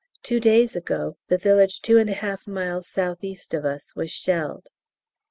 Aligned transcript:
Two 0.23 0.39
days 0.39 0.75
ago 0.75 1.17
the 1.27 1.37
village 1.37 1.79
two 1.79 1.99
and 1.99 2.09
a 2.09 2.13
half 2.15 2.47
miles 2.47 2.87
south 2.87 3.23
east 3.23 3.53
of 3.53 3.65
us 3.65 3.95
was 3.95 4.09
shelled. 4.09 4.67